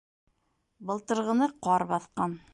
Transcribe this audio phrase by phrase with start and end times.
[0.91, 2.37] Былтырғыны ҡар баҫҡан.